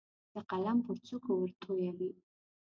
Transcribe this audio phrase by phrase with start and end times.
[0.33, 2.11] د قلم پر څوکو ورتویوي